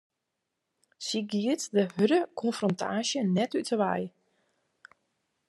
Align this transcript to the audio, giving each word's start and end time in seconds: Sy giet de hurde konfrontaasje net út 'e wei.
Sy 1.05 1.19
giet 1.31 1.61
de 1.75 1.83
hurde 1.93 2.19
konfrontaasje 2.41 3.19
net 3.35 3.51
út 3.59 3.69
'e 3.73 3.77
wei. 3.81 4.01